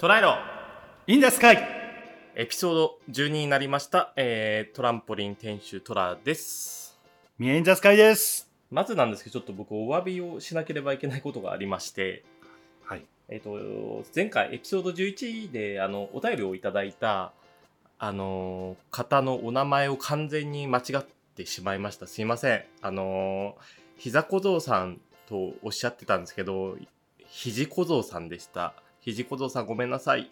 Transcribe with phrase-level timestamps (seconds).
[0.00, 0.38] 捉えろ。
[1.06, 1.58] いいんですかい？
[2.34, 6.98] エピソード12になりました、えートランポリン店主トラです。
[7.36, 8.48] ミエインザスカイです。
[8.70, 12.24] まずなんですけどちょっと僕お詫びをしなければいけないことがありまして。
[12.82, 13.04] はい。
[13.28, 17.32] えっ、と前回エピソード11であのお便りをいただいた
[17.98, 21.04] あの方のお名前を完全に間違っ
[21.36, 22.06] てしまいました。
[22.06, 22.64] すいません。
[22.80, 23.54] あの
[23.98, 24.98] 膝小僧さん
[25.28, 26.78] とおっしゃってたんですけど
[27.26, 30.30] 肘小僧さんでした肘小僧さんごめんなさい。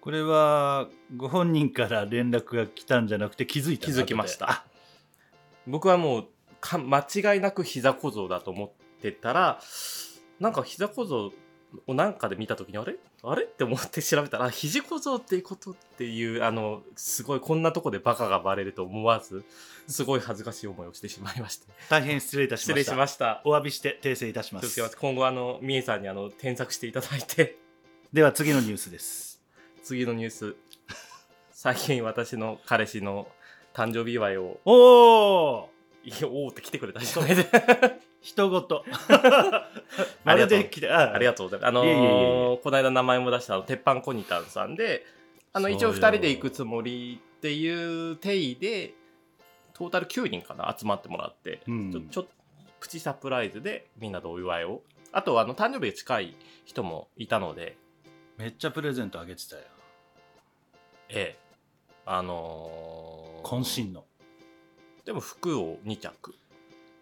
[0.00, 4.64] これはご本人から連絡が来たんじゃなくて気づいた気づきました。
[5.66, 6.26] 僕はもう
[6.60, 8.70] か間違いなく膝小僧だと思っ
[9.00, 9.60] てたら
[10.38, 11.32] なんか膝小僧
[11.88, 12.96] をなんかで見た時にあれ？
[13.24, 13.42] あれ？
[13.42, 19.44] って思って調べたら肘小僧っていうことっていうあのすごいこんなとこでバカがバレると思わず
[19.88, 21.66] すごい恥ずかしい思いをしてしまいまして。
[21.90, 22.92] 大変失礼いたし失礼ました。
[22.92, 23.42] しました。
[23.44, 24.96] お詫びして訂正いたします。
[24.96, 27.58] 今後あのみえさんにあの添削していただいて
[28.16, 29.42] では次のニュースです。
[29.82, 30.56] 次のニュース。
[31.52, 33.28] 最近私の彼氏の
[33.74, 34.58] 誕生日祝いを。
[34.64, 35.70] おお
[36.02, 37.36] いやおーって来てくれた 人ね
[38.22, 38.86] 人ごと。
[39.10, 39.68] あ
[40.24, 41.18] まるで来て、ああ。
[41.18, 41.50] りがとう。
[41.50, 41.68] ございます。
[41.68, 45.04] あのーこの間名前も出した鉄板コニタンさんで、
[45.52, 48.94] あの一応2人で行くつもりっていう定義で、
[49.74, 51.92] トータル9人かな、集まってもらって、うん。
[51.92, 52.28] ちょちょ
[52.80, 54.82] プチサプライズでみんなでお祝いを。
[55.12, 57.76] あとはあの誕生日が近い人もいたので、
[58.38, 59.62] めっちゃプレゼントあげてたよ。
[61.08, 61.38] ええ、
[62.04, 64.04] あのー渾身の。
[65.04, 66.34] でも服を2着。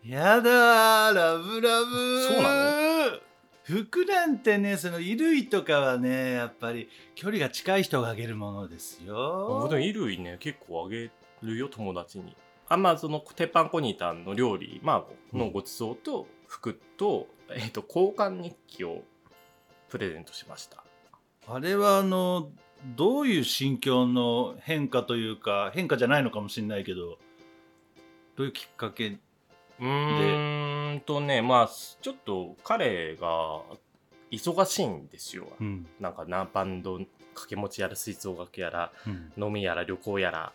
[0.05, 3.19] やだーラブラブそうなの？
[3.65, 11.11] 服なんてねその衣類とかはねやっぱり距離が近い人があげるものですよ僕でも衣類ね、結構あげ
[11.43, 12.37] るよ、友達に。
[12.69, 19.03] あまあ、その鉄板コニータンの料理、まあ、のごちそうと服と、えっ、と、交換日記を
[19.89, 20.85] プレゼントしました。
[21.49, 22.51] あれはあの
[22.97, 27.19] どういう心境の変化というか変化じゃないのかもしれないけど
[28.37, 29.19] どういうきっかけ
[29.81, 33.63] うーんとね、まあ、ちょっと彼が
[34.31, 35.49] 忙しいんですよ。
[35.61, 35.87] うん。
[36.01, 39.33] なんかな、バンド掛け持ちやら、吹奏楽やら、うん。
[39.47, 40.53] 飲みやら旅行やら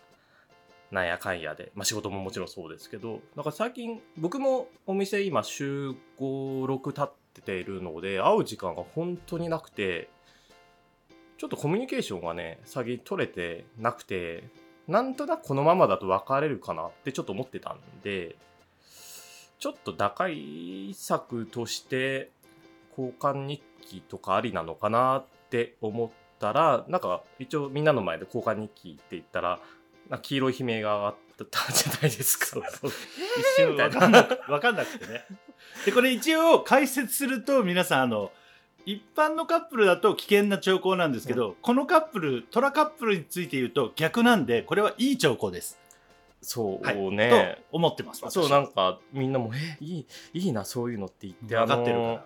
[0.90, 10.08] なんやかんやで、まあ、仕事ももちろんそうですけどだから最近僕もお店今週56経っているので会う時間が本当になくて
[11.40, 14.44] ちょっとコミュニケーションがね最近取れてなくて
[14.86, 18.36] なんとなくこのままだと別れるかなってちょっと思ってたんで
[19.58, 22.30] ちょっと打開策として
[22.90, 29.60] 交換日記とかありなのかなって思ったらなんか一応みんなの前で交換日記って言ったら
[30.10, 31.16] なんか黄色い悲鳴が上がっ
[31.50, 32.60] たじゃないですか。
[32.84, 32.92] 一
[33.56, 35.24] 瞬分かんなく分かんなくてね。
[35.86, 38.30] でこれ一応解説すると皆さんあの
[38.86, 45.78] 一般のカップルだと危険な兆候なんですけど、このカップルトラカップルについて言うと逆なんでこれはいい兆候です、
[46.42, 47.10] そうはい。
[47.10, 47.58] ね。
[47.70, 52.24] と思ってますそうなんかかみんなも「えいいいいなそういうの」って言って分かってるから、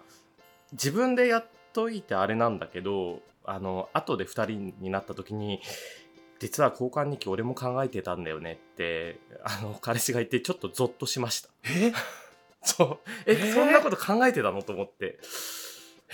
[0.72, 5.60] 自分でやっといてあれなんだけどあの後で2人になった時に
[6.40, 11.48] 「実は交換日記俺も考えてたんだよね」ってあの彼氏が言ってちょっとゾッとしました。
[11.64, 11.92] え？
[12.62, 12.98] そう。
[13.26, 13.54] え、えー？
[13.54, 14.62] そんなこと考えてたの？
[14.62, 15.18] と思って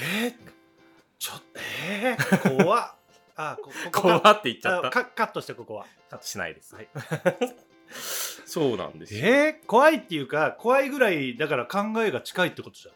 [0.01, 0.35] えー
[1.19, 1.45] ちょっと
[1.93, 2.95] えー、怖っ。
[3.37, 4.89] あこここ怖かって言っちゃった。
[4.89, 5.87] あカカットしてここは。
[6.09, 6.89] カットしないです、はい。
[8.47, 9.21] そうなんですよ。
[9.27, 12.95] えー、怖いっていうか怖いぐらいだから考えが近いってことじゃん。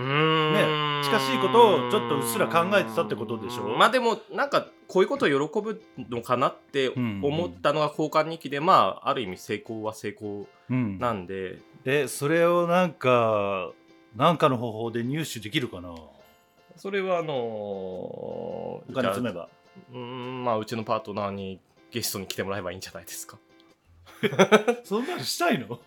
[0.00, 0.52] うーん。
[1.00, 3.76] ね近しいことをちょっとうっすら考えてたってことでしょ？
[3.76, 5.80] まあでもなんかこういうことを喜ぶ
[6.10, 10.98] のかなって思ったのが交換日記で、まあある意味成功は成功うん。
[10.98, 13.70] なんで、でそれをなんか
[14.16, 15.94] なんかの方法で入手できるかな？
[16.76, 19.48] それはあのーお金積めば。
[19.92, 21.60] うーんまあうちのパートナーに
[21.90, 23.38] ゲストに来てもらえばいいんじゃないですか。
[24.84, 25.78] そんなのしたいの？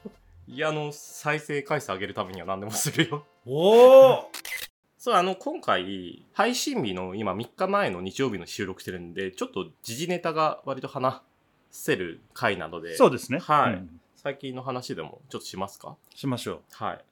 [0.48, 3.26] いやあの再生回数上げるためには何でもするよ。
[3.46, 4.32] おお
[4.98, 11.22] そう、あの、今回、配信日の今3日前の日曜日の収録してるんで、ちょっと時事ネタが割と話
[11.72, 13.40] せる回なので、そうですね。
[13.40, 13.74] はい。
[13.74, 14.00] うん。
[14.16, 15.96] 最近の話でもちょっとしますか？
[16.14, 17.04] しましょはい。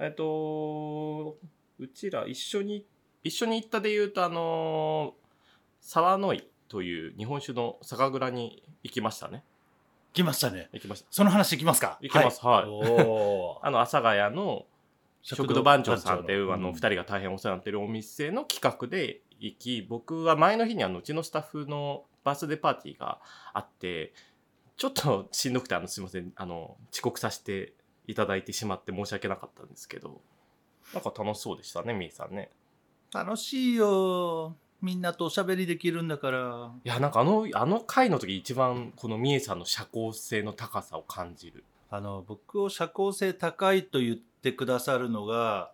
[0.00, 1.36] えっと、
[1.78, 2.86] うちら一緒に、
[3.22, 5.14] 一緒に行ったで言うと、あの
[5.80, 9.44] 沢の井という日本酒の酒蔵に行きましたね。
[10.12, 10.68] う来ましたね。
[10.72, 11.06] 行きました。
[11.10, 11.98] その話いきますか？
[12.00, 12.44] いきます。
[12.44, 12.64] はい。
[12.68, 13.66] おー。
[13.66, 14.66] あの、阿佐ヶ谷の
[15.22, 23.20] 食堂番長さんっていうあのうん2人が大変お世話になってるお店の企画で行き僕は前の日にあのうちのスタッフのバースデーパーティーが
[23.52, 24.12] あって
[24.76, 27.74] ちょっとしんどくてあのすいませんあの遅刻させて
[28.10, 30.20] いただいてしまって申し訳なかったんですけど
[30.92, 32.50] なんか楽しそうでしたねみーさんね。
[33.12, 34.54] 楽しいよ。
[34.82, 36.72] みんなとおしゃべりできるんだから。
[36.84, 41.64] いやなんかあのあの回の時一番このみえさんの社交性の高さを感じる。
[41.90, 45.72] あの僕を社交性高いと言ってくださるのが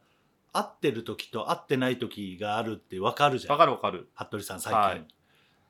[0.52, 3.52] 会ってる時と会ってない時があるって分かるじゃん。
[3.52, 4.08] わかるわかる。
[4.14, 5.06] 服部さん最近、はい。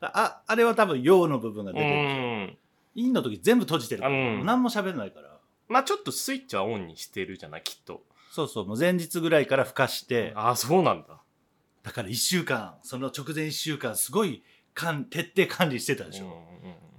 [0.02, 2.22] ああれは多分陽の部分がう出てるでしょ。
[2.52, 2.58] ん。
[2.94, 4.46] 陰の時全部閉じてるから、うん。
[4.46, 5.35] 何も喋れないから
[5.68, 8.02] まあちょっとスイッチはオンにしてるじゃないきっと。
[8.30, 10.32] そうそうもう前日ぐらいからふかして。
[10.34, 11.20] ああそうなんだ。
[11.82, 14.42] だから1週間その直前1週間すごい
[14.74, 16.46] かん徹底管理してたでしょ、うんうんうん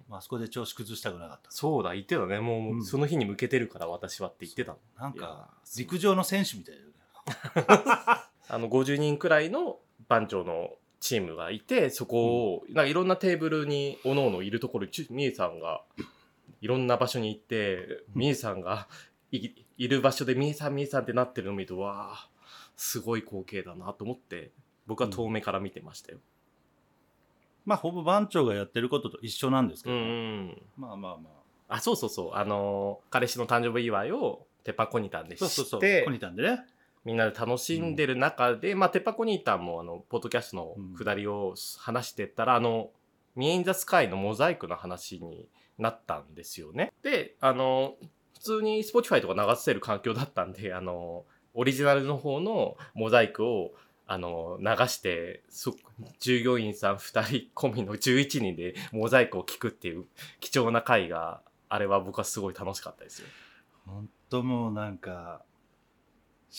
[0.10, 1.52] まああそこで調子崩したくなかった。
[1.52, 2.40] そうだ言ってたね。
[2.40, 2.84] もう、うん。
[2.86, 4.72] その日に向けてるから私はって言ってた。
[4.72, 6.94] のなんか陸上の選手みたいだよね。
[8.50, 10.70] あの50人くらいの番長の
[11.00, 15.82] チームがいてそこを、なんかいろんなテーブルにおのおのいるところにちみえさんが
[16.62, 18.88] いろんな場所に行ってみえさんが
[19.32, 22.30] いいる場所でみえさんみえさんってなってるのを見るとわあ
[22.76, 24.52] すごい光景だなと思って
[24.86, 26.20] 僕は遠目から見てましたよ。
[27.66, 30.62] まあほぼ番長がやってることと一緒なんですけうんどね、うん。
[30.78, 31.30] まあまあま
[31.68, 31.76] あ。
[31.76, 32.34] あそうそうそう。
[32.36, 36.04] あのー彼氏の誕生日祝いをテパコニタンで知ってそうそうそう。
[36.06, 36.66] コニタンでね。
[37.04, 42.90] みんなで楽しんでる中で、まあ、テッパコニータンもあの、ポッドキャストの下りを話してったら、あの、
[43.34, 45.48] ミエインザスカイのモザイクの話に
[45.78, 46.92] なったんですよね。
[47.04, 47.96] で、あの、
[48.34, 53.74] 普通に Spotify とか流せる環境だったんで、あの、オリジナルの方のモザイクを、
[54.06, 55.44] あの、流して、
[56.20, 60.06] 従業員さん2人込みの11人でモザイクを聞くっていう
[60.40, 63.28] 貴重な回が、あれは僕はすごい楽しかったですよ。
[63.86, 65.42] 本当もうなんか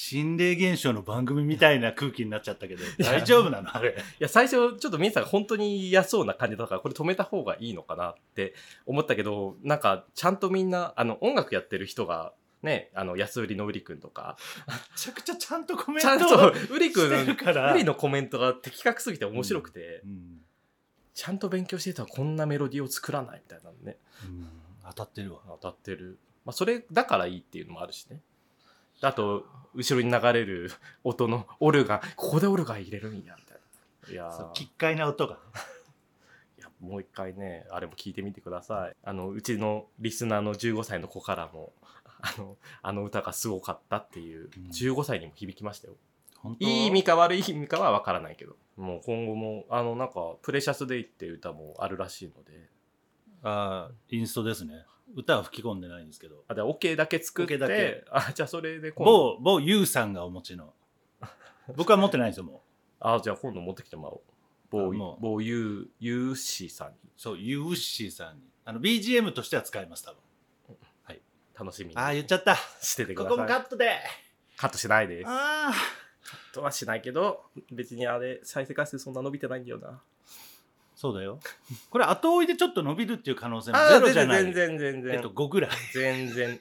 [0.00, 3.76] 心霊現象の番組みたいな空気になっちゃったけど大丈夫なの？
[3.76, 3.90] あれ。
[3.90, 8.54] いや、最初、ちょっと皆さんが本当に嫌そうな感じだから、これ止めた方がいいのかなって
[8.86, 14.36] 思ったけど、なんか、ちゃんとみんな、あの、音楽やってる人が、ね、あの、安売りのウリくんとか、
[14.68, 17.74] めちゃくちゃちゃんとコメンちゃんトと、ウリくん、から。
[17.74, 20.38] ウリのコメントが的確すぎて面白くて、うん。
[21.12, 24.46] ちゃんと勉強してたらこんなメロディーを作らないみたいなのね、うん。
[24.90, 25.40] 当たってるわ。
[25.60, 26.20] 当たってる。
[26.44, 28.20] まあ、それだからいいっていうのもあるしね。
[29.00, 30.70] あと、後ろに流れる
[31.04, 33.58] 音のオルガン、ここでオルガン入れるんや、みたい
[34.06, 34.12] な。
[34.12, 35.40] いや奇怪な音がね。
[36.58, 38.96] いやもう一回ねあれも聞いてみてください。
[39.02, 41.74] あのうちのリスナーの15歳の子からも
[42.20, 44.68] あのあの歌がすごかったっていう、うん。
[44.70, 45.96] 15歳にも響きましたよ。
[46.58, 52.68] いい意味か悪い意味かは分からないけどもう今後もあのなんか「プレシャスデイ」っていう歌もあるらしいので。
[53.42, 54.84] あーインストですね
[55.14, 56.44] 歌は吹き込んでないんですけど。
[56.48, 58.04] あで OK だけ作って OK だけ。
[58.10, 59.38] あじゃあそれで今度。
[59.38, 60.74] 某某ユウさんがお持ちの。
[61.76, 62.60] 僕は持ってないんですよもう。
[63.00, 64.20] あじゃあ今度持ってきてもらおう。
[64.70, 65.22] 某あもう。
[65.22, 66.96] 某ユーユーシーさんに。
[67.16, 68.42] そうユウッシーさんに。
[68.64, 70.20] あの BGM としては使います多分。
[71.58, 71.96] 楽しみに。
[71.96, 72.54] ああ言っちゃった。
[72.80, 73.54] しててくここださい。
[73.54, 73.98] もカットで。
[74.56, 75.28] カットしないです。
[75.28, 75.74] ああ
[76.52, 80.00] とはしないけど別にあれ再生回数そんな伸びてないんだよな
[81.00, 81.38] そうだよ。
[81.90, 84.42] これ後追いでちょっと伸びるっていう可能性もあゼロじゃない。
[84.42, 85.70] 全然全然えっと5ぐらい。
[85.94, 86.58] 全然。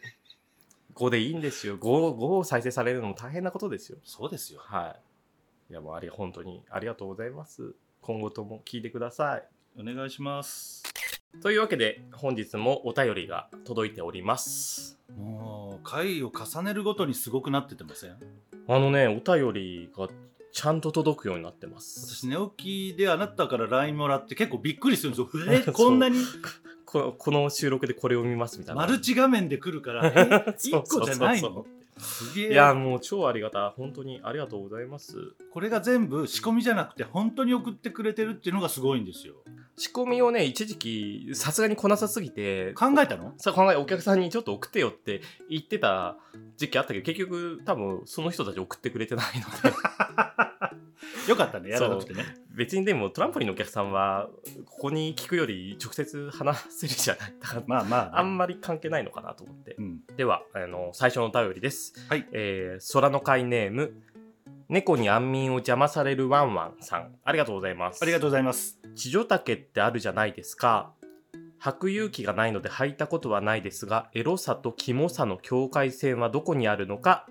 [0.94, 1.76] 5でいいんですよ。
[1.80, 1.80] 5,
[2.16, 3.98] 5再生されるのも大変なことですよ。
[4.04, 4.60] そうですよ。
[4.64, 4.96] は
[5.70, 5.72] い。
[5.72, 7.74] いやもうあり本当にありがとうございます。
[8.02, 9.48] 今後とも聞いてください。
[9.80, 10.84] お願いします。
[11.42, 15.00] というわけで本日もお便りが届いております。
[15.18, 18.18] もう回を重ねるごとにすごくなっててません？
[18.68, 20.08] あのねお便りが
[20.58, 22.16] ちゃんと届くようになってます。
[22.16, 25.30] 私寝起きであなたから LINE もらって結構びっくりするんですよ。
[25.54, 26.18] えこんなに？
[26.84, 28.82] ここの収録でこれを見ますみたいな。
[28.82, 30.08] マルチ画面で来るから？
[30.08, 30.12] え？
[30.58, 31.64] 1個じゃないの？
[32.00, 32.54] すげえ。
[32.54, 33.80] いやもう超ありがたい。
[33.80, 35.36] 本当にありがとうございます。
[35.54, 39.36] これが全部仕込みじゃなくて本当に送ってくれてるっていうのがすごいんですよ。
[39.78, 42.74] 仕込みをね一時期さすがにこなさすぎて。
[42.74, 43.36] 考えたの？
[43.38, 45.22] さ考えお客さんにちょっと送ってよって
[45.52, 46.18] 言ってた
[46.56, 49.78] 時期あったけど結局多分その人たち送ってくれてないので
[51.28, 52.24] よかったねやらなくてね。
[52.56, 54.30] 別にでもトランポリンのお客さんは
[54.66, 57.34] ここに聞くより直接話せるじゃない。
[57.40, 59.76] だからまあまあ、ね、あんまり関係ないのかなと思って。
[59.78, 60.00] うん。
[60.16, 62.26] ではあの最初のお便りです、はい。
[62.32, 63.94] えー空の会ネーム
[64.70, 67.16] 猫に安眠を邪魔されるワンワンさん。
[67.24, 68.00] ありがとうございます。
[68.02, 70.94] ありがとうございます地女丈ってあるじゃないですか。
[71.60, 77.28] 履く勇気がないので履いたことはないですがエロさとキモさの境界線はどこにあるのか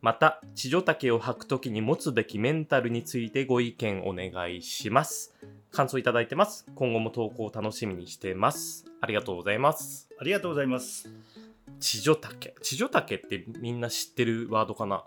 [0.00, 5.34] また地女丈を履くときに持つべきメンタルについてご意見お願いします。
[5.70, 6.66] 感想いただいてます。
[6.74, 8.84] 今後も投稿を楽しみにしてます。
[9.00, 10.08] ありがとうございます。
[10.18, 11.12] ありがとうございます。
[11.80, 15.04] 地女丈地女丈ってみんな知ってるワードかな？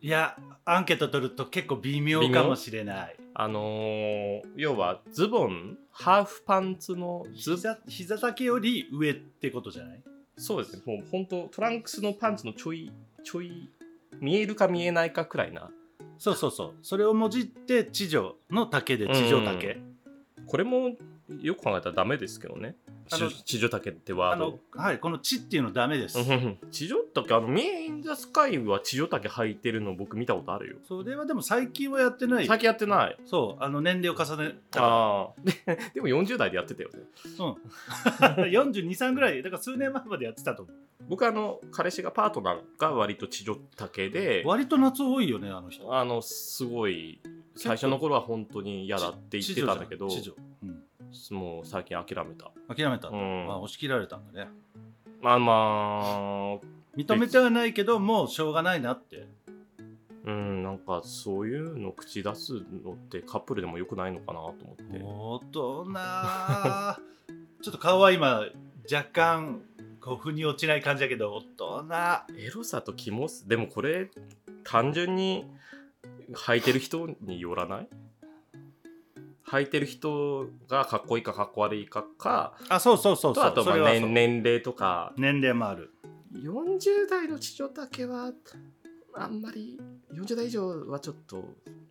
[0.00, 3.16] いやアンケート取ると結構微妙かもしれない。
[3.34, 10.02] あのー要はズボンハーフパンツのズ膝膝丈より上ってことじゃない？
[10.36, 10.82] そうですね。
[10.84, 12.90] もう本当トランクスのパンツのちょい
[13.24, 13.70] ちょい
[14.20, 15.70] 見えるか見えないかくらいな。
[16.18, 16.74] そうそうそう。
[16.82, 19.80] それをもじって地上の竹で地上竹、
[20.46, 20.96] これも
[21.40, 22.76] よく考えたらダメですけどね
[23.08, 24.50] 地地上竹ってワあード。
[24.50, 30.76] のはいこの地っていうのダメです、うん地上竹あのミエインザスカイは地上竹履いてるの僕見たことあるよ。
[30.86, 32.46] それはでも最近はやってない。
[32.46, 33.16] 最近やってない。
[33.24, 34.84] そうあの年齢を重ねた。
[34.84, 35.52] ああで
[35.94, 37.00] でも40代でやってたよね。
[38.50, 39.42] 423ぐらい。
[39.42, 40.76] だから数年前までやってたと思う。
[41.08, 44.42] 僕あの彼氏がパートナーが割と地上竹で。
[44.44, 45.94] 割と夏多いよねあの人。
[45.94, 47.20] あのすごい
[47.56, 50.06] 最初の頃は本当に嫌だって言ってたんだけど。
[50.06, 50.82] うん
[51.30, 52.50] もう最近諦めた。
[52.74, 53.46] 諦めたんだ、うん。
[53.46, 54.50] まあ、押し切られたんだね。
[55.20, 56.58] まあまあ
[56.96, 59.26] 認めてはないけどもうしょうがないなって。
[60.24, 62.52] うんなんかそういうの口出す
[62.84, 65.00] のってカップルでもよくないのかなと思って。
[65.02, 65.84] 大人。
[67.62, 68.44] ちょっと顔は今
[68.92, 69.62] 若干
[70.00, 71.40] こう腑に落ちない感じだけど大
[71.86, 71.86] 人。
[72.36, 74.10] エロさとキモスでもこれ
[74.64, 75.46] 単純に
[76.32, 77.88] 履いてる人によらない？
[79.50, 83.44] 履いてる人がかっこいいかかっこ悪いかかあそうそうそうそう。
[83.44, 85.12] とあとまあ年年齢とか。
[85.16, 85.90] 年齢もある。
[86.34, 88.32] 40代の地上丈は
[89.14, 89.80] あんまり
[90.12, 91.44] 40代以上はちょっと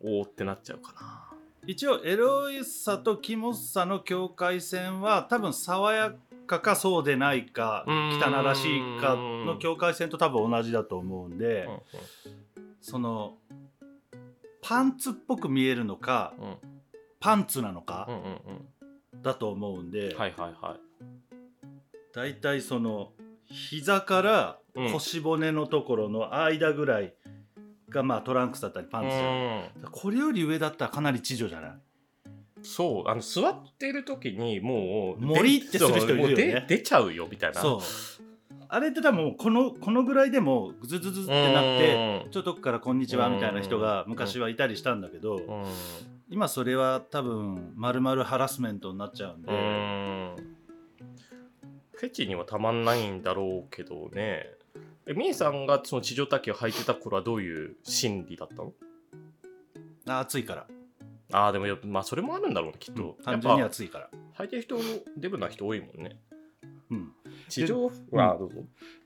[0.03, 1.23] おおってなっちゃうかな。
[1.65, 6.13] 一応エロいさとキモさの境界線は多分爽や
[6.45, 11.67] かかそうでないか汚らしいかの境界線と多分同じだと思うんで、
[12.79, 13.35] その
[14.61, 16.76] パンツっぽく見えるのかうんうん
[17.19, 18.07] パンツなのうんか
[19.21, 20.79] だと思うんで、はいはいはい。
[22.15, 23.11] だいたいその
[23.45, 24.91] 膝からうん。
[24.91, 27.13] 腰骨のところの間ぐらい
[27.89, 29.91] がまあトランクスだったりパンツじゃないうん。
[29.91, 31.71] これより上だったらかなり地上じゃない？
[32.63, 36.35] そうあの座ってる時にもうもりってする人いるよね。
[36.67, 37.79] 出出ちゃうよみたいなそう
[38.69, 45.63] あれって多分もうこのこのぐらいでもうズズズズってなってちょっとこから「こんにちは」みたいな人が昔はいたりしたんだけどうん
[46.29, 49.51] 今それは多分まるまるハラスメントになっちゃうんで。
[49.51, 50.35] うん。
[51.93, 54.45] フェチにはたまんないんだろうけどね。
[55.07, 58.73] えみえさんがその地上丈を履いてた頃はどういう心理だったの？
[60.07, 60.67] あ暑いから。
[61.31, 64.09] ああでもまあそれもあるんだろうねきっうんと、単純に暑いから。
[64.35, 64.77] ぱ履いてる人
[65.17, 66.19] デブな人多いもんね。
[66.91, 67.11] うん。
[67.49, 68.61] 地上はどうぞ。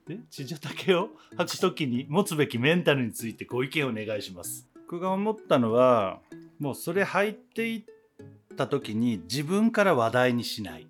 [0.08, 6.20] で地上丈を履くときに持つべきメンタルについてご意見お願いします僕が思ったのは
[6.60, 10.88] もうそれ履いていった時に自分から話題にしない。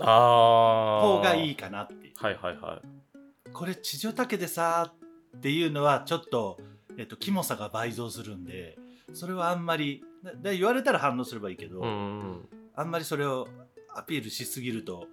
[0.00, 2.12] 方がいいかなっていう。
[2.16, 3.52] はいはいはい。
[3.52, 4.92] これ地上丈でさ
[5.36, 6.58] っていうのはちょっと、
[6.98, 8.76] えっと、キモさが倍増するんで
[9.12, 13.46] それはあんまりだだ言われたら反応すればいいけど、うんうんあんまりそれを
[13.94, 15.06] アピールしすぎると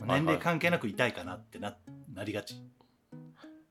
[0.00, 1.76] 年齢関係なく痛いかなってな
[2.12, 2.60] なりがち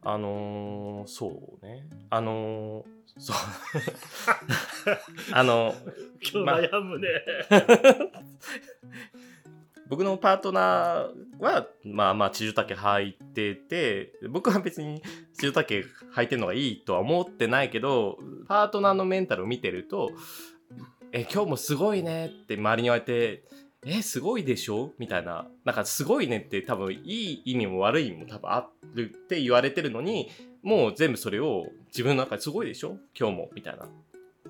[0.05, 1.88] あのー、そうね。
[2.10, 2.86] あのー、
[3.17, 3.36] そう。
[5.31, 5.74] あの
[6.22, 7.07] 悩むね、
[9.89, 15.01] 僕のパートナーはまあまあ地上丈履いてて僕は別に
[15.38, 18.17] 地上丈履いてるのがいいとは思ってないけど
[18.48, 20.12] パートナーのメンタルを見てると
[21.12, 23.43] 「え今日もすごいね」って周りに言われて
[23.86, 25.48] 「えすごいでしょ?」みたいな。
[25.66, 30.30] なんかすごいねって多分いい意味も悪い意味も多分あるって言われてるのに
[30.62, 32.98] もう全部それを自分の中ですごいでしょ？
[33.18, 33.88] 今日もみたいな。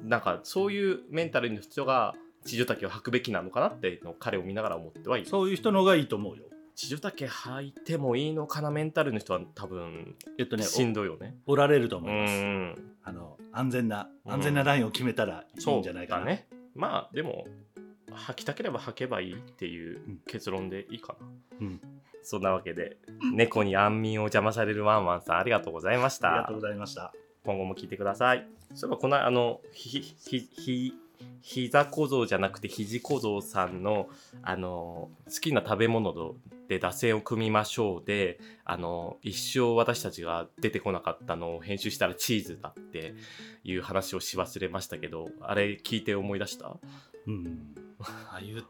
[0.04, 5.28] なんかそういうメンタルの人が地上丈を履くべきなのかなってのを彼を見ながら思ってはいる。
[5.28, 6.44] そういう人の方がいいと思うよ。
[6.76, 11.36] 地上丈履いてもいいのかなメンタルの人は多分えっとねしんどいよね。
[11.46, 12.34] おおられるとう思います。
[12.44, 14.34] んあの安全なうん。
[14.34, 16.48] 安全なラインを決めたらいいそんじゃないうかな、だね。
[16.76, 17.46] まあでも
[18.16, 21.28] 履きたければ履けばいいっていううん結論でいいかな。
[21.62, 21.82] うん
[22.26, 22.96] そんなわけで
[23.34, 26.56] 猫に安眠を邪魔されるワンワンさんありがとうございましたありがとう。
[26.56, 28.48] ございました今後も聞いてください。
[28.74, 30.94] そういえばこのあのひひひ
[31.42, 34.08] 膝小僧じゃなくて肘小僧さんの
[34.42, 36.36] あの好きな食べ物
[36.68, 43.14] で打線を組みましょうであの一生私たちが出てこなかったのを編集したらチーズだって
[43.64, 46.78] いう話をし忘れましたけどあれ聞いて思い出した？
[47.28, 47.76] うん。
[48.00, 48.64] あ言っ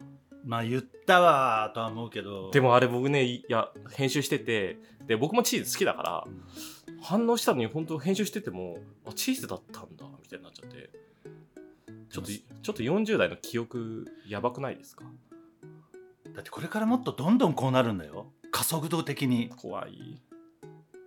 [0.46, 2.52] まあ言ったわとは思うけど。
[2.52, 4.78] でもあれ僕ねいや編集してて。
[5.08, 7.02] で僕もチーズ好きだからうん。
[7.02, 10.90] 反応したのに本当編集しててもあチーズだったんだみたいになっちゃって。
[12.10, 15.06] ちょっとちょっと40代の記憶やばくないですか？
[16.34, 18.32] だってこれからもっとどんどんこうなるんだよ。
[18.52, 19.50] 加速度的に。
[19.58, 20.22] 怖い。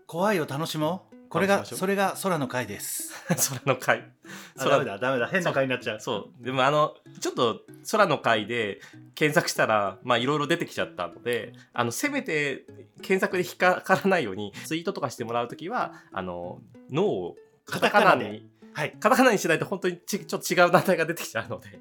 [0.07, 3.13] 怖いを楽しもうこれがそれが空の回です。
[3.37, 4.11] それの回
[4.59, 6.01] あダメだダメだ変な回になっちゃう。
[6.01, 8.81] そうでもあのちょっと空の回で
[9.15, 12.65] 検索したらまあいろいろ出てきちゃったのであのせめて
[13.03, 18.93] 検索で引っかからないようにツイートとかしてもらうときはあの脳をカタカナにはい。
[19.01, 21.81] カタカナにしないと本当にちちょっと違う団体が出てきちゃうので。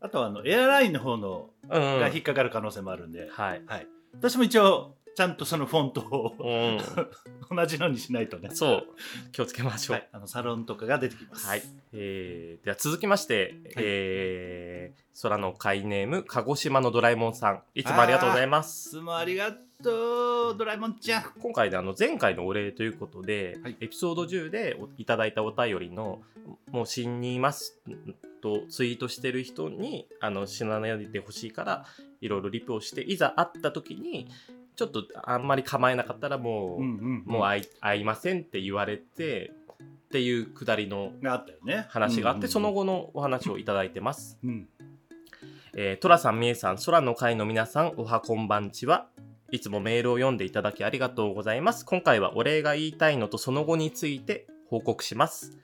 [0.00, 3.62] あとはあのエアラインの方のうん、が引っかかる可能性もあるんで、はい。
[3.66, 6.78] はい、私も一応ちゃんとそのフォントをうん。
[7.56, 8.86] 同じのにしないとねそう。
[9.32, 9.96] 気をつけましょう。
[9.96, 11.62] はい、あのサロンとかが出てきますはい。
[11.94, 17.62] えー、では続きまして、えー、空の会ネーム、鹿児島のドラえもんさん。
[17.74, 18.88] いつもありがとうございます。
[18.88, 26.22] いつもありがとうドラえもんちゃん今回であの前回のお礼ということで、はいエピソード10でおいただいたお便りの
[26.70, 27.78] 「もう死にます」
[28.42, 31.86] とツイートしてる人にあの死なないでほしいから
[32.20, 34.28] いろいろリプをしていざ会った時に
[34.76, 41.12] ちょっとあんまり構えなかったらもう、もう会い会いませんって言われてっていうくだりの
[41.88, 44.38] 話があって、その後のお話をいただいてます。
[44.44, 44.68] うん
[45.78, 49.08] えー、トラさん、みえさん、空の会の皆さん、おはこんばんちは。
[49.50, 51.84] いつもメールを読んでいただきありがとうございます。
[51.84, 55.58] 今回はお礼が言いたいのとその後について報告します。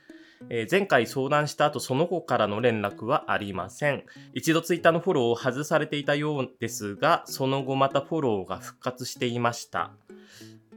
[0.50, 4.04] えー前回相談した後、その後からの連絡はありません。
[4.34, 9.92] 一度ツイッターのフォローを外されていたようですが、その後またフォローが復活していました。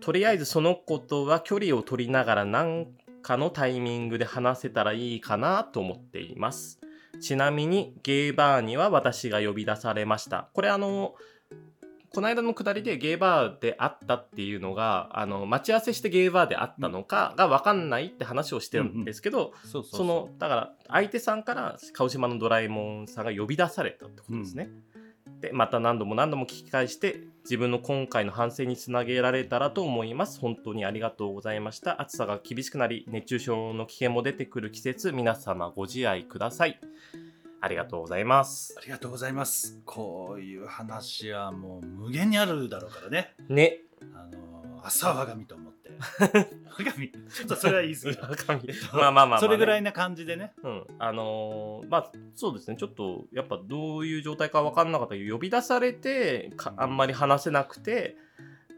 [0.02, 2.88] とりあえずその子とは距離を取りながら何
[3.22, 6.80] かのタイミングで話せたらいいかなと思っています。
[7.22, 10.50] ちなみにゲーバーには私が呼び出されました。
[10.54, 11.16] これあの、
[12.16, 24.70] この間のくだりでゲーバーで会ったっていうのが、あの、待ち合わせしてゲーバーで会ったのかが分かんないって話をしてるんですけど、その、だから相手さんから鹿児島のドラえもんさんが呼び出されたってことですね。
[25.42, 30.40] で、また何度も何度も聞き返して、自分の今回の反省につなげられたらと思います。
[30.40, 32.02] 本当にありがとうございました。
[32.02, 36.80] 暑さが厳しくなり、熱中症の危険も出てくる季節、皆様ご自愛ください。
[37.66, 38.76] ありがとうございます。
[38.78, 38.82] あ。
[38.82, 39.82] りがとうございます。
[39.86, 43.34] こういう話はもう無限にあるだろうからね。
[43.50, 43.80] ね。
[44.14, 45.90] あの朝我が身と思って。
[46.78, 47.12] 我が身。
[47.12, 48.30] ちょっとそれは言い過ぎだ。
[48.94, 50.54] まあ まあまあまあね、それぐらいな感じでね。
[50.62, 52.78] うん、あのーまあそうですね。
[52.78, 58.16] ちょっとやっぱどういう状態か分かんなかったけど呼び出されてかあんまり話せなくて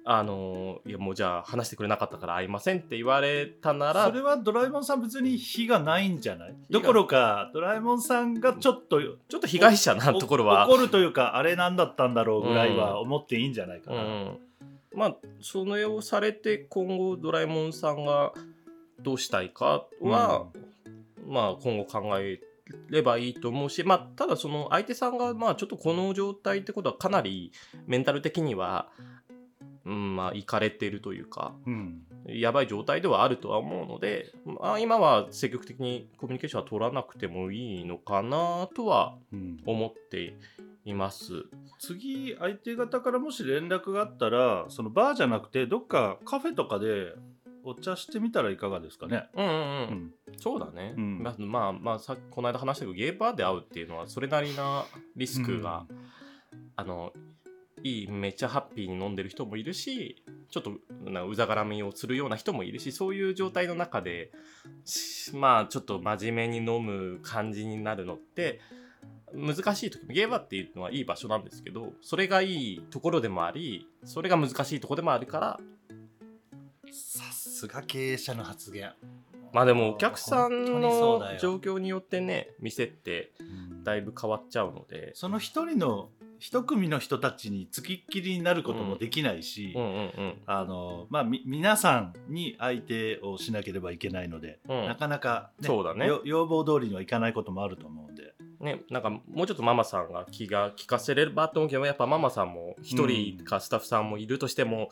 [0.10, 6.56] あのーいやもうじゃあ話してくれなかったから会いませんって言われたならそれはドラえもんさん別に非がないんじゃない？
[6.70, 10.70] どころかドラえもんさんがちょっとちょっと被害者なところは。
[10.70, 14.38] お怒るというかあれなんだったんだろうぐらいは思っていいんじゃないかな、うん、
[14.96, 18.32] まあその絵をされて今後ドラえもんさんが
[19.02, 20.46] どうしたいかは、
[21.28, 22.40] まあ今後考え
[22.90, 27.52] ればいいと思うし、まあ、ただその相手さんがまあちょっとこの状態ってことはかなり
[27.86, 28.90] メンタル的には、
[29.88, 32.04] うん、まあいかれてるというかうん。
[32.26, 39.58] やばい状態ではあるとは思うので、まあ、今は積極的にコミュニケーションは取らなくてもいいのかなとはうん。
[39.66, 40.36] 思って
[40.84, 41.46] います。
[41.80, 47.14] 次相手方からもし連絡があったらそのバーじゃなくてどっかカフェとかで
[47.64, 49.60] お茶してみたらいかがですかね、うんうんうん。
[50.28, 50.38] うん。
[50.38, 51.24] そうだね、うん。
[51.24, 55.86] まあまあまあさこの間話したけどゲーバーで会うっていうのはそれなりなリスクが、
[56.76, 57.12] あの
[57.84, 60.72] いいめっちゃハッピーに飲んでる人もいるしちょっと
[61.10, 64.32] なうざがらみをするような人もいるしそういう状態の中で
[64.86, 68.60] しまあちょっと真面目に飲む感じになるのって
[69.34, 75.60] 難しい時もゲーバーっていうのはいい場所なんですけどそれがいいところでもありそれが難しいところでもあるから
[76.92, 78.94] さすが経営者の発言。
[79.54, 83.68] まあでもお客さんの状況によってね店ってうん。
[83.88, 90.42] だいぶ変わっちゃうので、その一人の一組の人たちにつきっきりになることもできないし、うんうんうん。
[90.46, 94.86] あのまあみ皆さんに相手をしなければいけないので、うん。
[94.88, 96.08] なかなか、そうだね。
[96.08, 98.34] よ要望通りにはいかないこともあると思うんで。
[98.60, 104.90] ね、なんかもうちょっとママさんが気が利かせればと思うけどやっぱママさんも一人かスタッフさんもいるとしても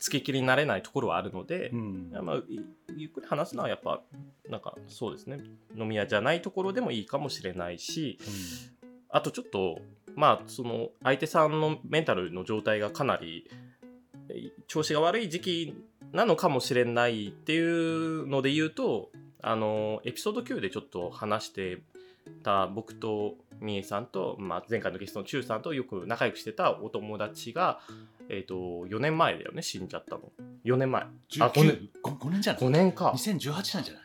[0.00, 2.10] 付きっきりになれないところはあるので、うん。
[2.22, 2.60] まあ、い
[2.96, 4.02] ゆっくり話すのはやっぱ
[4.48, 5.38] なんかそうですね。
[5.76, 8.18] 飲み屋じゃないところでもいいかもしれないし
[9.08, 9.80] あとちょっと
[10.16, 13.48] まあその相手さんのメンタルの状態がかなり
[14.28, 15.74] え調子が悪い時期
[16.12, 19.10] なのかもしれないっていうので言うと
[19.42, 21.78] あのエピソード9でちょっと話して
[22.42, 27.80] た僕とみえさんと、まあ、前回のゲストのチュウさんとよく仲良くしてたお友達が、
[28.28, 30.32] えー、と4年前だよね死んじゃったの。
[30.64, 31.02] 4年前。
[31.02, 31.88] あ5 19年。
[32.02, 33.12] ご5年じゃない？5年か。
[33.14, 34.02] 2018なんじゃない？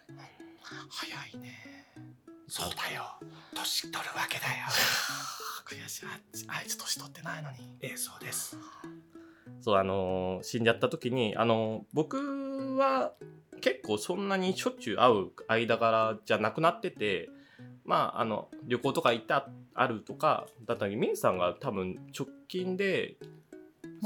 [0.90, 1.71] 早いね
[2.52, 3.04] そうだよ。
[3.56, 4.68] 年取るわけだよ。
[5.66, 6.06] 悔しい。
[6.50, 7.58] ああいつ年取ってないのに。
[7.80, 8.58] ええそうです。
[9.62, 13.14] そうあのー死んじゃった時にあのー僕は
[13.62, 17.30] 結構そんなにしょっちゅう会う間柄じゃなくなってて
[17.86, 23.16] まああの旅行とか行ったあるとかだったのにみえさんが多分直近で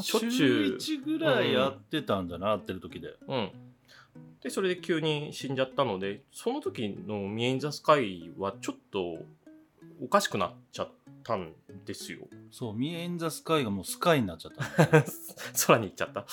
[0.03, 0.31] しょっちゅう
[0.79, 3.15] 週1ぐらいやってたんだな、会ってる時で。
[3.27, 3.64] うん
[4.45, 9.17] でそれで急に死んじゃったのでその時の「ミエイン・ザ・スカイ」はちょっと
[9.99, 10.91] おかしくなっちゃっ
[11.23, 11.51] たん
[11.83, 12.27] ですよ。
[12.51, 15.03] そう「ミエイン・ザ・スカイ」がもうスカイになっちゃった。
[15.65, 16.27] 空に行っちゃった、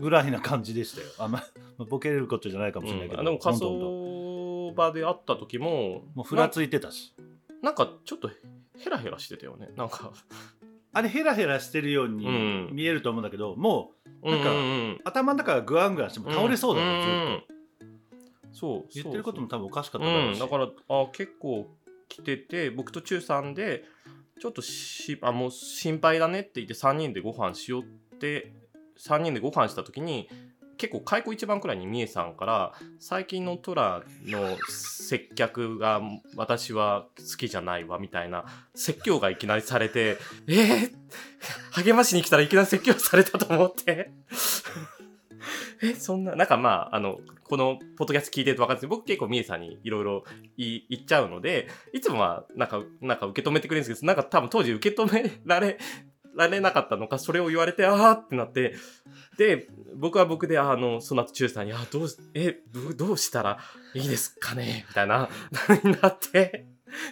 [0.00, 1.08] ぐらいな感じでしたよ。
[1.18, 1.44] あんま
[1.76, 7.14] まあボケれることじゃないかもしれないけど、うん、でも仮想場で会った時ももうふらついてたし。
[7.60, 8.30] ななんかちょっと
[8.78, 9.68] ヘラヘラしてたよね。
[9.76, 10.14] なんか
[10.94, 12.68] あれヘラヘラしてるようにうん。
[12.72, 13.90] 見えると思うんだけど、も
[14.22, 14.50] うなんか
[15.04, 17.06] 頭の中がグワングワンしても倒れそうだね、ず
[17.44, 17.54] っと。
[18.52, 21.66] そう言ってることも多分おかしかったうん、だろうし、だからあ結構
[22.08, 23.84] 来てて僕と中3で
[24.40, 28.52] ちょっとしあもう心配だねって言って3人でご飯しようって
[28.98, 30.28] 3人でご飯した時に
[30.76, 36.00] 結構開口一番くらいにみえさんから最近のトラの接客が
[36.36, 40.90] 私は好きじゃないわみたいな説教がいきなりされてえー、
[41.72, 44.10] 励ましに来たらいきなり説教されたと思って
[45.82, 50.24] えそんななんかまああのこのポッドキャスト聞いてると分かるんですけど僕結構みえさんにいろいろ
[50.56, 55.78] 言っちゃうのでいつもはなんかなんか受け止めてくれるんですけどなんか多分当時受け止められ
[56.36, 58.74] られなかったのかそれを言われてああってなって
[59.36, 63.58] で僕は僕であのその後中さんに「あどうしえどどうしたら
[63.94, 65.28] いいですかね?」みたいな
[65.84, 66.66] になって。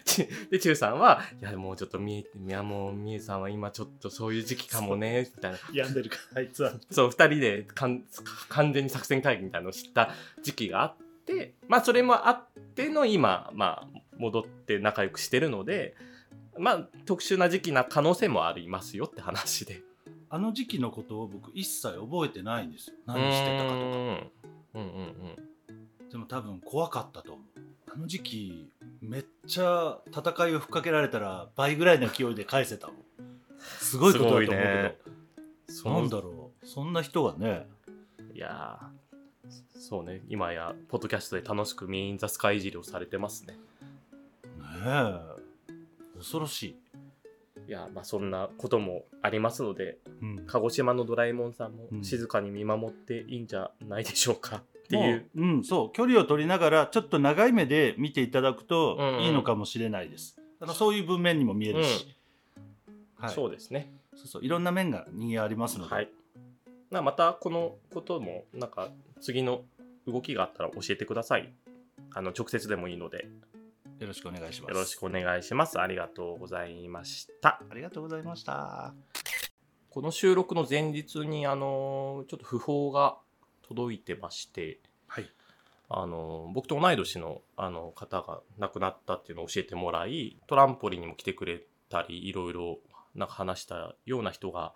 [0.05, 8.05] ちで中さんは「いやもうちょっとみえいやもうみえさんは今ちょっとそういう時期かもね」みたいな病んでるからあいつはそう、二人でかん
[8.49, 10.11] 完全に作戦会議みたいなのを知った
[10.43, 15.97] 時期があって、まあ、それもあっての今、まあ、戻って仲良くしてるので、
[16.59, 19.83] まあ、特殊な時期な可能性もありますよって話で。
[20.29, 22.97] あの時期のことを僕一切覚えてないんですよ。
[23.07, 23.75] 何してたかとか。
[23.75, 23.93] うん
[24.75, 25.53] うんうん
[26.11, 27.61] でも多分怖かったと思う。
[27.95, 32.97] あの時期めっちゃ戦いをふっかけられたら倍ぐらいの勢いで返せたもん。
[33.59, 36.67] すごいことだと思うけど、そのなんだろう。
[36.67, 37.67] そんな人がね。
[38.35, 39.03] いやー。
[39.79, 43.55] そうね、今や、ポッドキャストで楽しくミーン・ザ・スカイいじりをされてますね。
[43.55, 43.59] ね
[44.85, 45.42] え
[46.23, 46.77] 恐ろしい、
[47.69, 52.05] いや、まあ、そんなこともありますので、うん、鹿児島のドラえもんさんもうん。
[52.05, 55.29] 静かに見守っていいんじゃないでしょうかっていう。
[55.35, 59.23] もう、うん、そう距離を取りながらちょっと長い目で見ていただくとうんうん。
[59.25, 62.17] いいのかもしれないです、あのそういう文面にも見えるし、
[63.17, 63.93] はい、そうですね。
[64.15, 66.11] そうそういろんな面が人間ありますので、はい。
[66.91, 69.63] なまたこのこともなんか次の
[70.07, 71.53] 動きがあったら教えてください。
[72.15, 73.29] あの直接でもいいので
[73.99, 75.81] よろしくお願いしますよろしくお願いします。
[75.81, 77.61] ありがとうございました。
[77.71, 78.95] ありがとうございました
[79.91, 83.19] この収録の前日にあのちょっと訃報が
[83.63, 85.31] 届いてまして、はい
[85.95, 92.79] あの僕と同い年のあの方が亡くなったっていうのを教えてもらいトランポリンにも来てくれたりいろいろ
[93.15, 94.73] なんか話したような人が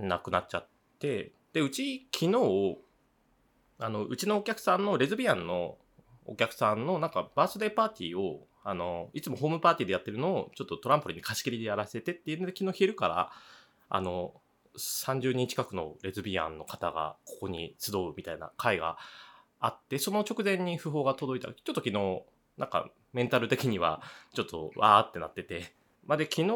[0.00, 2.78] 亡くなっちゃってでうち昨日
[3.78, 5.76] あのうちのお客さんのレズビアンの
[6.26, 13.30] お客さんのなんかバースデーパーティーをあのいつもホームパーティーでやってるのをちょっとトランポリンに貸し切りでやらせてっていうので昨日昼から
[13.88, 14.34] あの
[14.78, 18.96] 30人近くのレズビアンの方がここに集うみたいな会が
[19.60, 22.22] あってその直前に訃報が届いたちょっと昨日
[22.56, 24.02] なんかメンタル的には
[24.34, 25.74] ちょっとわーってなってて、
[26.06, 26.48] まあ、で昨日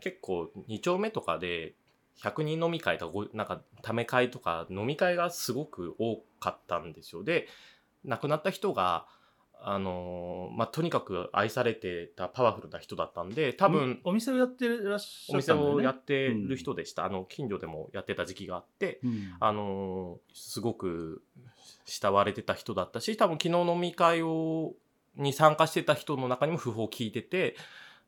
[0.00, 1.74] 結構2丁目とかで
[2.22, 7.24] 100人飲み会とかなんかため会とか飲み会がすごく多かったんですよ。
[7.24, 7.48] で
[8.06, 9.06] 亡くなった人が
[9.60, 15.82] あのーまあとにかく愛されてたパワフルな人だったんで多分お店をやってらっしお店ゃったんだよね。
[15.82, 19.34] をやってる人でした、あの近所でもやってた時期があってうん。
[19.40, 21.22] あのーすごく
[21.84, 24.74] 慕われてた人だったし多分昨日飲み会を
[25.16, 27.56] に参加してた人の中にも訃報を聞いてて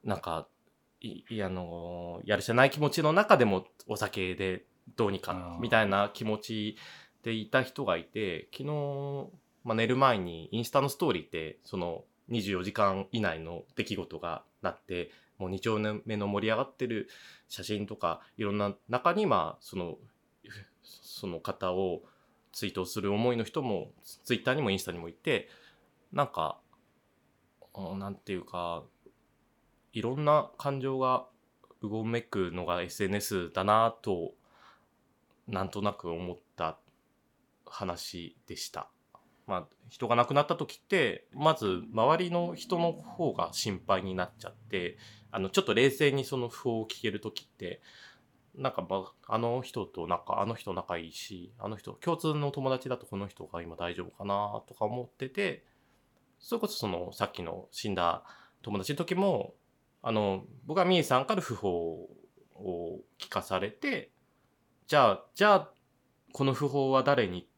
[0.05, 0.47] なんか
[1.01, 4.65] いいあのーやるせない気持ちの中でもお酒で
[4.97, 6.77] どうにかみたいな気持ち
[7.23, 9.27] でいた人がいて昨日、
[9.69, 17.11] まあ、寝る前にインスタのストーリーってその24時間以内の出来事がなってもう2丁目の盛り上がってる
[17.49, 19.97] 写真とかいろんな中にまあその
[20.83, 22.01] その方を
[22.51, 23.91] 追悼する思いの人も
[24.25, 25.51] ツイッターにもインスタにもいて
[26.15, 26.59] なんか
[27.75, 28.85] うんなんていうか
[29.93, 31.27] いろんな感情が
[31.83, 34.33] うごめくのが SNS だなと
[35.47, 36.79] なんとなく思った
[37.67, 38.89] 話でした。
[39.49, 44.99] まあ、人が亡くなった時ってまず周りの人の方が心配になっちゃって
[45.31, 47.81] あのちょっと冷静にその訃報を聞ける時って
[48.55, 55.65] なんか、まあ、あの人となんかあの人仲いいしあの人共通の友達だとこの人が今大丈夫かなとか思ってて
[56.39, 58.25] それこそそのさっきの死んだ
[58.61, 59.55] 友達の時も
[60.03, 61.71] あの僕はみーさんから訃報
[62.55, 64.11] を聞かされて
[64.89, 65.71] じゃあじゃあ
[66.33, 67.49] この訃報は誰に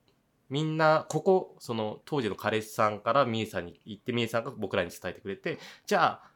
[0.50, 6.30] みんなここその当時の彼氏さんからみえさんに言ってみえさんが僕らに伝えてくれてじゃあ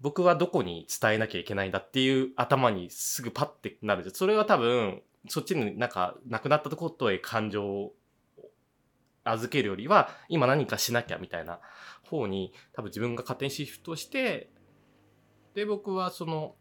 [0.00, 4.14] 僕はどこに伝えなきゃいけないんだっていう頭にすぐパッてなるじゃん。
[4.14, 7.94] それは多分そっちになんか亡くなったとことへ感情を
[9.24, 11.60] 預けるよりは今何かしなきゃみたいな
[12.10, 14.50] 方に多分自分が勝手にシフトして
[15.54, 16.54] で僕はその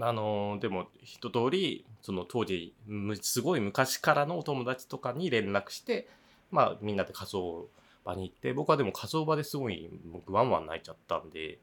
[0.00, 2.74] あのでも一通りその当時
[3.22, 6.08] すごい昔からのお友達とかに連絡して
[6.50, 7.68] まあみんなで仮想
[8.04, 11.58] 場に行って僕はでも仮想場ですごい僕ワンワン泣いちゃったんで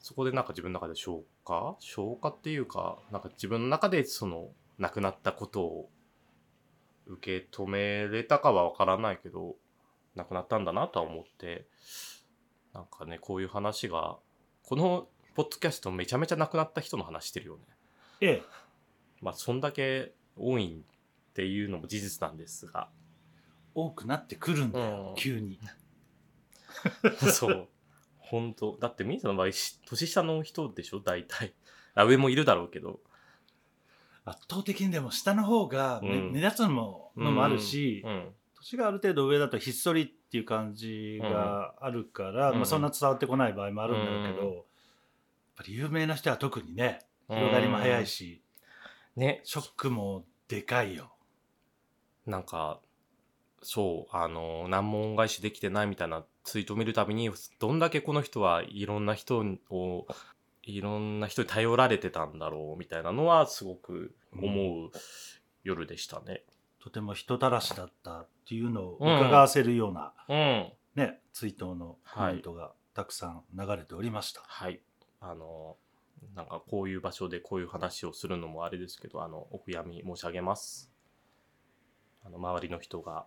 [0.00, 1.76] そこでなんか自分の中で消化？
[1.80, 5.88] 消化っていうかなんか自分の中でその亡くなったことを
[7.06, 9.56] 受け止めれたかはわからないけど
[10.14, 11.66] 亡くなったんだなとは思って
[12.74, 14.16] なんかねこういう話が
[14.64, 17.62] このポッドキャストめちゃめちゃ亡くなった人の話してるよね。
[18.22, 18.42] ええ。
[19.20, 22.88] まあそんだけ多いっていうのも事実なんですが。
[23.74, 25.14] 多くなってくるんだよ、うん。
[25.16, 25.60] 急に。
[27.30, 27.68] そう。
[28.16, 28.78] 本当。
[28.80, 31.00] だってみーさんの場合し年下の人でしょ？
[31.00, 31.54] 大体。
[31.94, 33.00] あ上もいるだろうけど。
[34.24, 36.32] 圧倒的にでも下の方が目,、うん。
[36.32, 38.34] 目立つのものもあるし、うん。
[38.54, 42.56] 年がある程度上だとひっそりっていう感じがあるから、うん。
[42.56, 44.64] まあ、そんな伝わってこない場合もあるんだけど、
[45.56, 48.42] ぱり有名な人は特にね広がりも早いし、
[49.16, 51.12] ねショックもでかいよ。
[52.26, 52.80] なんか
[53.62, 60.06] そうあの難問返しできてないみたいなツイートを見るたびにどんだけこの人はいろんな人を
[60.62, 64.90] いろんな人に頼られてたんだろうみたいなのはすごく思う
[65.64, 66.42] 夜でしたね。
[66.80, 74.42] とても人たらしだったっていうのを伺わせるような、うん、ね、追悼のコメントがたくさん流れておりました。
[74.46, 74.80] はい。
[75.28, 75.76] あの、
[76.34, 80.90] なんかこういう場所でこういう話をするのもあれですけど、あの、お悔やみ申し上げます。
[82.24, 83.26] あの、周りの人が、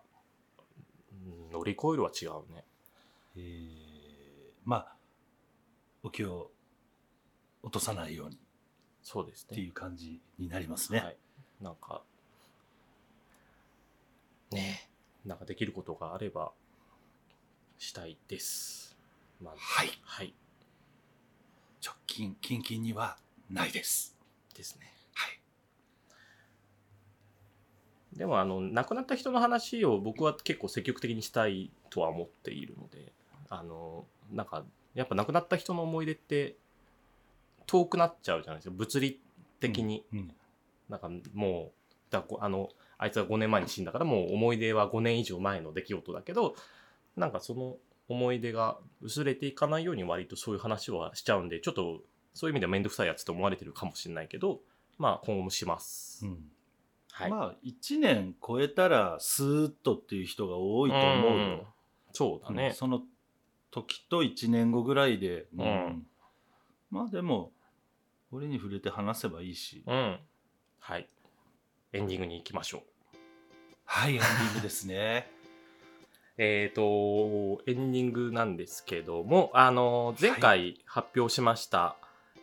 [1.12, 2.64] うん乗り越えるは違うね。
[3.36, 3.80] えー
[4.64, 4.96] まあ
[6.02, 6.50] お気を
[7.62, 8.38] 落とさないようにっ
[9.02, 9.56] そうですね。
[9.56, 11.00] ていう感じになりますね。
[11.00, 11.16] はい。
[11.60, 12.02] なんか、
[14.50, 14.88] ね
[15.24, 16.52] えなんかできることがあれば、
[17.78, 18.96] したいです。
[19.42, 19.90] まあ、はい。
[20.02, 20.34] はい。
[21.84, 23.16] 直近近々には
[23.48, 24.16] ないです。
[24.54, 24.92] ですね。
[25.14, 25.40] はい。
[28.16, 33.12] でもあの亡くなった人の話を僕は結構積極的にしたいとは思っているので
[33.48, 34.64] あのなんか
[34.94, 36.56] やっぱ亡くなった人の思い出って
[37.66, 39.20] 遠くなっちゃうじゃないですか物理
[39.60, 40.32] 的に、うん
[40.90, 41.72] なんかもう
[42.10, 46.56] だこあのあいつは5年前に死んだからもう思い出は5年以上前の出来事だけど
[47.16, 47.76] なんかその
[48.10, 52.00] 思い出が薄れていかないように割とそういう話はしちゃうんでちょっと
[52.34, 54.60] そういう意味では面倒くさいやつと思われてるかもしれないけど
[54.98, 56.38] まあ今後もします、うん
[57.20, 61.66] はい、まあ1年超えたらスーッとっていう人が多いと思うよ。
[62.12, 62.72] そうだね。
[62.74, 63.02] その
[63.70, 66.06] 時と1年後ぐらいで、うん
[66.90, 67.52] まあでも
[68.32, 70.18] 俺に触れて話せばいいし、うん。
[70.78, 71.08] はい。
[71.92, 73.16] エンディングに行きましょう。
[73.84, 75.30] はいエンディングですね。
[76.42, 81.96] えっ、と、エンディングなんですけども、あの、前回発表しました、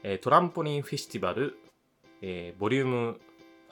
[0.03, 1.57] えートランポリンフェスティバル、
[2.21, 3.19] えーボリューム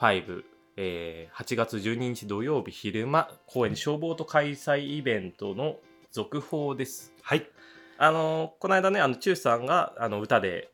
[0.00, 0.42] 5、
[0.78, 5.76] えー8月12日土曜日昼間、公園で消防と開催イベントの
[6.10, 7.14] 続報です。
[7.22, 7.48] はい。
[7.96, 10.70] あのこの間ねあのチューさんがあの歌で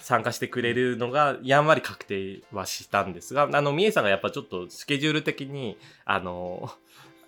[0.00, 6.70] 参加してくれるのがやんわり確定はしたんですがあのみえさんがやっぱちょっとスケジュール的にあの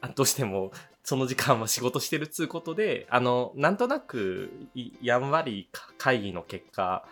[0.02, 0.72] あどうしても
[1.10, 7.04] その時間は仕事してるっつうことであのなんとなくいやんわりか会議の結果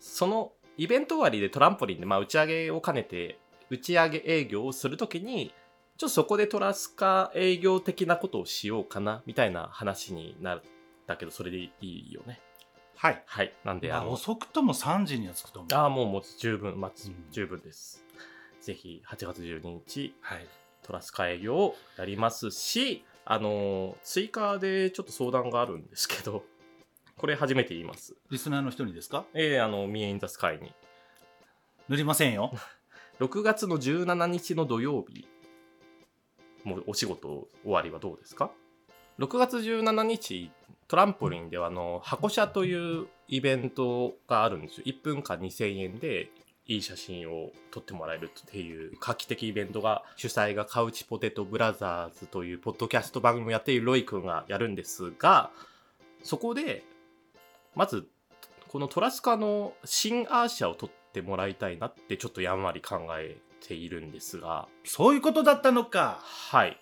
[0.00, 3.38] そのイベント終わりでトランポリンで、まあ、打ち上げを兼ねて
[3.70, 5.54] 打ち上げ営業をするときに
[5.98, 10.62] ちょっとそこでトラスカ営業的なことをしようかなみたいな話になっ
[11.06, 12.40] たけどそれでいいよね
[12.96, 13.22] はい。
[13.24, 15.74] はいなんでまあ、あの遅くとも3時には着くと思う。
[15.76, 18.04] ああもうもう十分、まあうん十分です
[18.60, 20.46] ぜひ8月12日はい。
[20.82, 26.44] トラスカ営業をやりますしあの追加でちょっと相談があるんですけど
[27.16, 28.14] これ初めて言います。
[28.30, 29.24] リスナーの人にですか？
[29.34, 30.72] えー、あの「ミエインザスカイに。
[31.88, 32.52] 塗りませんよ。
[33.20, 35.28] 6月の17日の土曜日
[36.64, 38.50] もうお仕事終わりはどうですか
[39.18, 40.50] ？6月17日
[40.88, 44.84] トランポリンではあの箱車というイベントがあるんですよ。
[44.86, 46.30] 1分間2000円で
[46.66, 55.50] いい写真を撮ってもらえるっていう画期的イベントが主催がカウチポテトブラザーズというポッドキャスト番組をやっているロイ君がやるんですが
[56.22, 56.84] そこで
[57.74, 58.06] まず
[58.68, 64.66] このトラスカの新アーシャを撮ってもらいたいなってちょっとやんわり考えているんですが。
[64.84, 66.18] そういうことだったのか。
[66.20, 66.80] はい。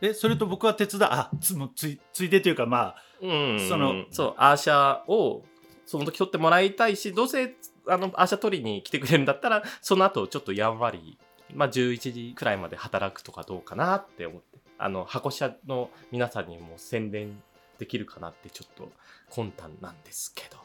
[0.00, 3.68] えそれと僕は手伝うあつもうついついでというかまあうん。
[3.68, 5.44] そのそうアーシャを
[5.84, 7.54] その時取ってもらいたいしどうせ
[7.88, 11.18] あのアーシャ取りに来てくれるんだったらその後ちょっとやんわり、
[11.54, 14.58] まあ、11時くらいまで働くとかどうかなって思って。
[14.80, 17.42] あの箱車の皆さんにも宣伝
[17.80, 18.92] できるかなってちょっと
[19.28, 20.56] 魂胆なんですけど。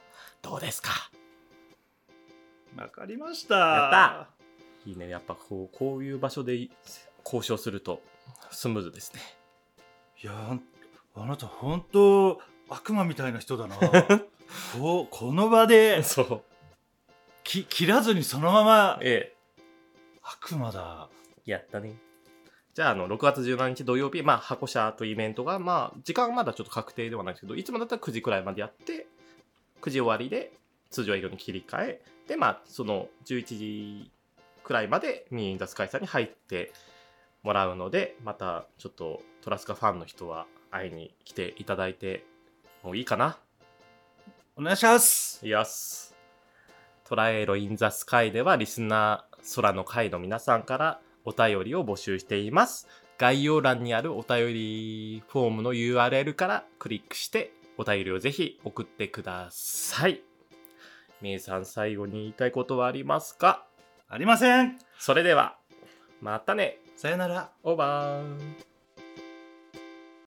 [0.44, 0.92] どうですか？
[2.78, 3.56] わかりました。
[3.56, 3.92] やっ
[4.86, 4.90] た。
[4.90, 5.10] いいね。
[5.10, 6.70] やっぱこうこういう場所で
[7.26, 8.02] 交渉すると
[8.52, 9.22] スムーズですね。
[10.22, 10.60] いや
[11.16, 13.76] あなた本当悪魔みたいな人だな。
[14.80, 16.42] ここの場でそう
[17.44, 19.34] き切らずにそのままええ
[20.24, 21.10] 悪魔だ
[21.46, 21.96] やったね。
[22.74, 29.06] じゃあ、あの、6月17日土曜日、まあ、箱車というイベントが、まあ、時間はまだちょっと確定ではないですけど、いつもだったら9時くらいまでやって、
[29.82, 30.54] 9時終わりで
[30.90, 34.12] 通常営業に切り替え、で、まあ、その11時
[34.64, 36.72] くらいまでミーインザスカイさんに入って
[37.44, 42.26] もらうので、また、ちょっとトラスカファンの人は会いに来ていただいて
[42.82, 43.38] もういいかな。
[44.56, 46.13] お願いしますいやす。
[47.06, 52.88] トラエロインザスカイではリスナー空の会の皆さんからお便りを募集しています。
[53.18, 60.22] 概要欄にあるお便りフォームの URL からクリックしてお便りをぜひ送ってください。
[61.22, 63.66] めいさん最後に言いたいことはありますか？
[64.10, 65.58] ありませんそれでは、
[66.22, 66.80] またね。
[66.96, 68.73] さよならオーバー。